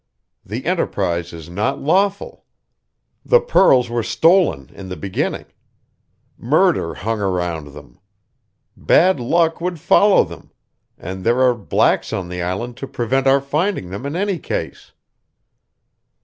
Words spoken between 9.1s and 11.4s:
luck would follow them and there